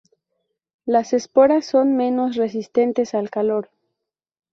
Las 0.83 1.13
esporas 1.13 1.63
son 1.63 1.95
menos 1.95 2.35
resistentes 2.35 3.13
al 3.13 3.29
calor. 3.29 3.69